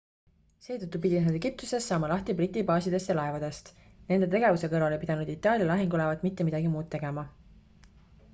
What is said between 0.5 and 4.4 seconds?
seetõttu pidid nad egiptuses saama lahti briti baasidest ja laevadest nende